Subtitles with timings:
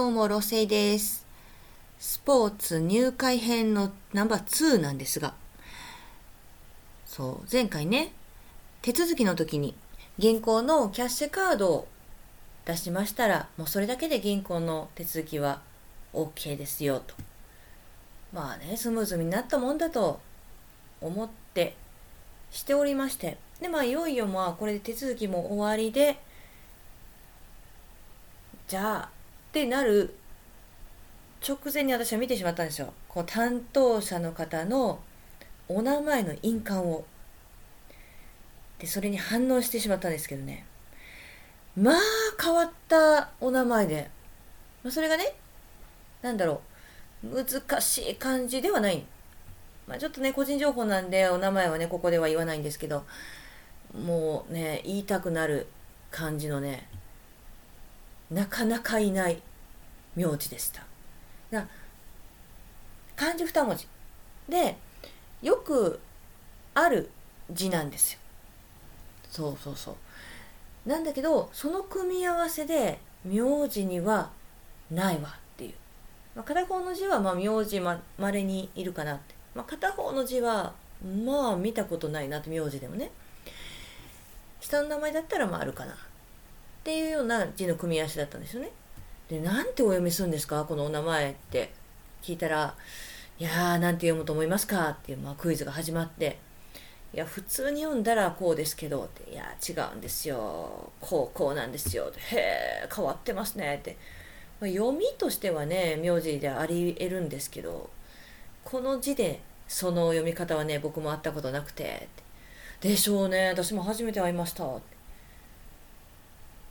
[0.00, 1.26] どうも、ロセイです。
[1.98, 5.34] スポーツ入会編のナンバー2なんですが、
[7.04, 8.14] そう、前回ね、
[8.80, 9.74] 手続きの時に
[10.16, 11.88] 銀行のキャッシュカードを
[12.64, 15.60] 出しましたら、もうそれだけで銀行の手続きは
[16.14, 17.14] OK ですよと。
[18.32, 20.18] まあね、スムーズになったもんだと
[21.02, 21.76] 思って
[22.50, 26.18] しておりまして、で、まあ、いよいよまあ、これで手続きも終わりで、
[28.66, 29.19] じゃあ、
[29.50, 30.14] ってなる
[31.46, 32.92] 直前に私は見てしまったんですよ。
[33.08, 35.00] こう担当者の方の
[35.68, 37.04] お名前の印鑑を。
[38.78, 40.64] で、それに反応してしまったんですけどね。
[41.76, 41.94] まあ、
[42.40, 44.08] 変わったお名前で。
[44.84, 45.34] まあ、それがね、
[46.22, 46.62] なんだろ
[47.24, 49.04] う、難しい感じではない。
[49.88, 53.04] まあ、ちょっとね、個人情報なんで、お名前はね、ここでは言わないんですけど、
[53.98, 55.66] もうね、言いたくなる
[56.12, 56.86] 感じのね、
[58.30, 59.42] なかなかいない
[60.16, 60.82] 名字でした。
[61.50, 61.66] な
[63.16, 63.86] 漢字二文字
[64.48, 64.76] で
[65.42, 66.00] よく
[66.74, 67.10] ある
[67.50, 68.18] 字なんですよ。
[69.30, 69.92] そうそうそ
[70.86, 70.88] う。
[70.88, 74.30] なんだけどその組み合わせで名字には
[74.90, 75.74] ないわっていう。
[76.34, 79.34] まあ、片方の字はまあ名字ままれにいるかなって。
[79.54, 80.72] まあ、片方の字は
[81.24, 83.10] まあ見たことないなって名字でもね。
[84.60, 85.92] 下の名前だったらまああるかな。
[85.92, 85.96] っ
[86.82, 88.70] ていうような字の組み合わせだったんですよね。
[89.30, 90.64] で、なんてお読みするんですか？
[90.64, 91.70] このお名前って
[92.20, 92.74] 聞いたら、
[93.38, 94.90] いやー、なんて読むと思いますか？
[94.90, 96.38] っていう、まあ、クイズが始まって、
[97.14, 100.90] いや、普通に読んだらこうですけど、って、いや、違うんですよ。
[101.00, 102.12] こう、こうなんですよ。
[102.32, 102.36] へ
[102.84, 103.76] え、変わってますね。
[103.76, 103.96] って。
[104.60, 107.88] まあ、読みとしてはね、名字であり得るんですけど、
[108.64, 112.08] この字でその読み方はね、僕も会ったことなくて、
[112.80, 113.48] でしょうね。
[113.48, 114.66] 私も初めて会いました。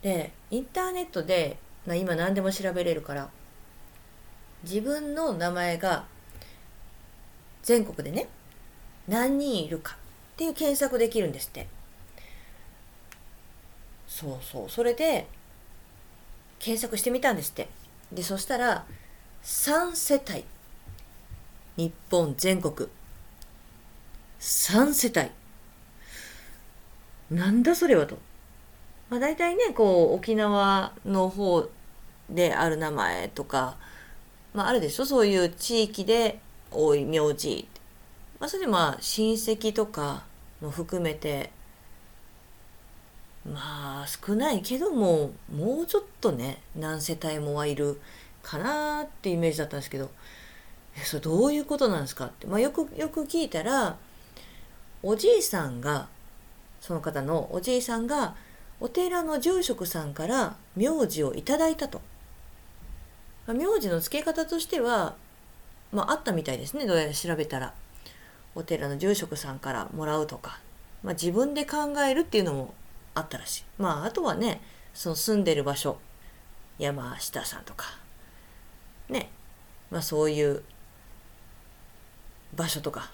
[0.02, 3.30] でインターネットで今何でも調べれるから。
[4.62, 6.04] 自分の名前が
[7.62, 8.28] 全国でね
[9.08, 11.66] 何人いるかっていう検索できるんですって。
[14.06, 14.68] そうそう。
[14.68, 15.26] それで
[16.58, 17.68] 検索してみたんですって。
[18.12, 18.84] でそしたら
[19.42, 20.44] 3世帯。
[21.76, 22.88] 日本全国。
[24.40, 25.30] 3世帯。
[27.30, 28.18] なんだそれはと。
[29.10, 31.68] まあ、大体ねこう沖縄の方
[32.30, 33.76] である名前とか、
[34.54, 35.04] まあ、あるでしょ？
[35.04, 36.38] そういう地域で
[36.70, 37.68] 多い名字、
[38.38, 40.22] まあ、それでまあ親戚とか
[40.60, 41.50] も含めて
[43.44, 48.00] まあ少ないけどももうちょっとね何世帯もはいる
[48.42, 50.10] かなってイメージだったんですけど
[50.96, 53.96] えそれどういうことなんですかって、まあ、よくよく聞いたら
[55.02, 56.08] おじいさんが
[56.80, 58.36] その方のおじいさんが
[58.80, 62.00] お寺の住職さんから名字をいただいたと。
[63.46, 65.14] 名字の付け方としては、
[65.92, 67.74] まあ、あったみたいですねどうやら調べたら。
[68.54, 70.58] お寺の住職さんからもらうとか、
[71.02, 72.74] まあ、自分で考えるっていうのも
[73.14, 73.64] あったらしい。
[73.78, 74.60] まああとはね
[74.94, 75.98] その住んでる場所
[76.78, 77.86] 山下さんとか。
[79.08, 79.30] ね。
[79.90, 80.62] まあそういう
[82.56, 83.10] 場所とか。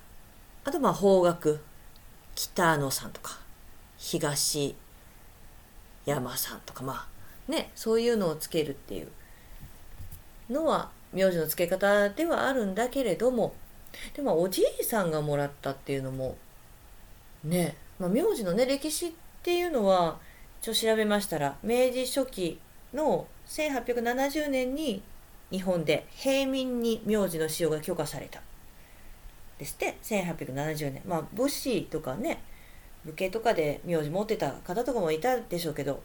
[0.65, 1.59] あとまあ方角
[2.34, 3.38] 北野さんとか。
[3.99, 4.75] 東
[6.06, 7.06] 山さんとかま
[7.49, 9.09] あねそういうのをつけるっていう
[10.50, 13.55] のは名字の付け方ではあるんだけれども
[14.15, 16.37] でもおじいさんがもらったっていうのも
[17.44, 19.12] ね、まあ、名字のね歴史っ
[19.43, 20.19] ていうのは
[20.61, 22.61] 一応調べましたら明治初期
[22.93, 25.03] の1870年に
[25.50, 28.43] 日本で平民に名字の使用が許可された。
[29.59, 31.03] ですって1870年。
[31.06, 32.43] まあ武士とかね
[33.06, 36.03] 武家とかで名字持ってた方とかもいたでしょうけど、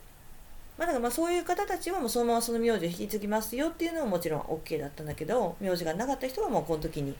[0.78, 7.16] まあ、だからまあそういう方たちはもうそのままその名字を引き継ぎますよっていうのはもちろん OK だったんだけど名字がなかった人はもうこの時に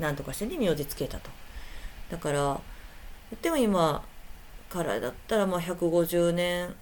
[0.00, 1.30] 何とかしてね名字つけたと。
[2.10, 2.60] だから
[3.40, 4.04] でも今
[4.68, 6.74] からだったらまあ150年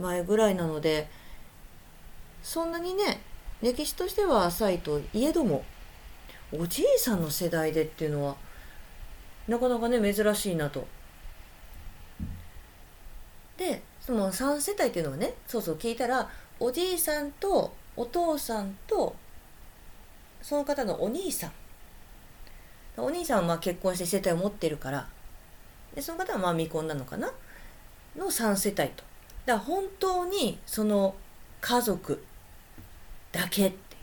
[0.00, 1.08] 前ぐらいなので
[2.42, 3.20] そんなにね
[3.60, 5.64] 歴史としては浅いといえども
[6.52, 8.36] おじいさんの世代でっていうのは
[9.48, 10.86] なかなかね珍しいなと。
[13.56, 16.28] でその3世帯っていうのはねそうそう聞いたら
[16.60, 19.14] おじいさんとお父さんと
[20.42, 21.52] その方のお兄さん。
[22.96, 25.08] お兄さんはまあ結婚して世帯を持ってるから
[25.94, 27.32] でその方はまあ未婚なのかな？
[28.16, 29.02] の3世帯と。
[29.46, 31.14] だから本当にその
[31.60, 32.22] 家族
[33.32, 33.96] だけって。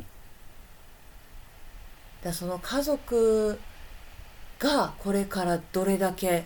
[2.21, 3.59] だその家族
[4.59, 6.45] がこれからどれだけ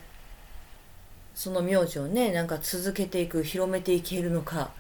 [1.36, 4.72] その名字をねなんか続けていく広めていけるのか。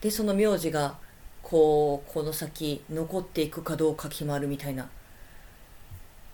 [0.00, 0.96] でその名字が
[1.42, 4.90] こうこの先残っていくかどうか決まるみたいな。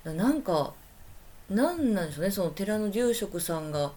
[0.04, 0.72] なんか
[1.48, 3.92] 何なんでしょうねその寺の住職さんが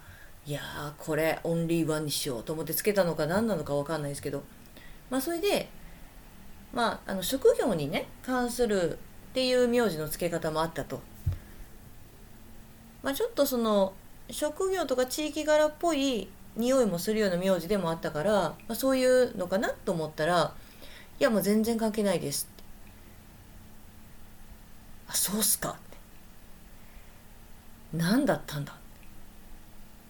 [0.45, 4.43] いやーこれオンリーワンにしようと思ってつけたのか何なのか分かんないですけど。
[5.09, 5.69] まあそれで
[6.73, 8.99] まああの職業にね関する
[9.29, 11.01] っていう名字の付け方もあったと。
[13.03, 13.93] まあ、ちょっとその
[14.29, 20.53] 職業とか地域柄っぽい匂いもするような名字でもあったから、まあ、そういうのかなと思ったら
[21.19, 22.63] いやもう全然関係ないですって。
[25.09, 25.97] あそうっすかって。
[27.93, 28.75] 何だったんだ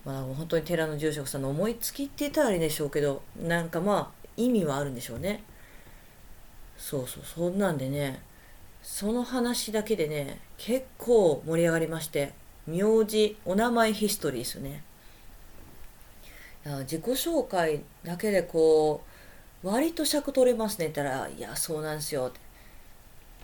[0.03, 5.43] まあ本当に寺の住職さんの思いつきって言ったらあれでしょうけどなんかまあ意味はあるんでしょうね。
[6.77, 8.21] そうそうそんなんでね
[8.81, 12.33] その話だけでね結構盛り上がりまして。
[12.67, 14.83] 名字お名前ヒストリーですよね
[16.81, 19.01] 自己紹介だけでこ
[19.63, 22.31] う割と尺取れますねって言ったら「いやそうなんですよ」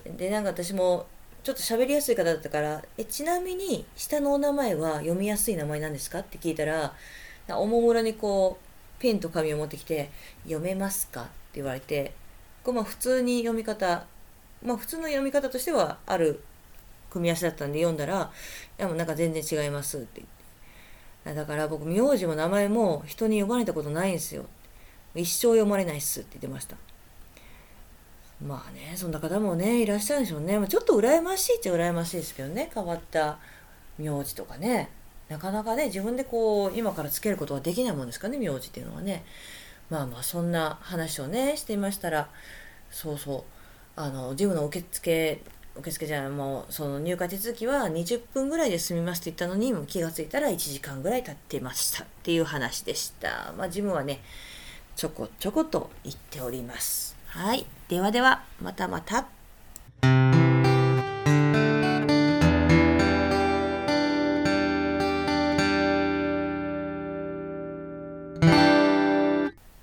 [0.01, 1.05] ってでなんか私も
[1.43, 6.93] ちょっと喋りやすい方だったから「えちなみに下のお名前は読みやすい名前なんですか?」って聞いたら
[7.49, 10.09] おもむろにこうペンと紙を持ってきて
[10.43, 12.13] 「読めますか?」って言われて
[12.63, 14.05] こうまあ普通に読み方
[14.61, 16.43] まあ普通の読み方としてはある
[17.13, 18.31] 組み合わせだったんで読んだら
[18.77, 20.33] 「いやもうなんか全然違います」って言って。
[21.33, 24.45] だから僕名字も名前も人に呼ばれたことないんですよ。
[25.15, 26.75] 一生読まれないっすって言ってました。
[28.45, 30.59] まあねそんな方もねいらっしゃるんでしょうね。
[30.59, 32.69] まちょっと羨ましいっちゃ羨ましいですけどね。
[32.73, 33.39] 変わった
[33.97, 34.89] 名字とかね。
[35.29, 39.23] なかなかね自分でこう今からつけることはできないもんですかね名字っていうのはね。
[39.89, 42.29] まあまあそんな話をねしていましたら。
[42.91, 43.43] そうそう。
[43.95, 45.41] あのジムの受付
[45.75, 53.53] 受付じゃもうその入荷手続きは20分ぐらいで済みますって言ったのにもう気がついたら1時間ぐらい経ってましたっていう話でした。
[53.57, 54.21] まあジムはね
[54.95, 57.15] ちょこちょこと行っております。
[57.27, 57.65] はい。
[57.89, 59.27] ではではまたまた。